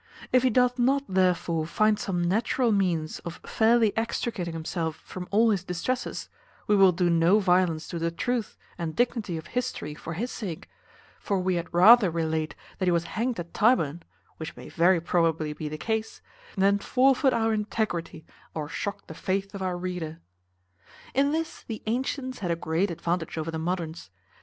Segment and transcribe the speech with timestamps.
[0.31, 5.51] If he doth not therefore find some natural means of fairly extricating himself from all
[5.51, 6.27] his distresses,
[6.65, 10.67] we will do no violence to the truth and dignity of history for his sake;
[11.19, 14.01] for we had rather relate that he was hanged at Tyburn
[14.37, 16.19] (which may very probably be the case)
[16.57, 18.25] than forfeit our integrity,
[18.55, 20.19] or shock the faith of our reader.
[21.13, 24.09] In this the antients had a great advantage over the moderns.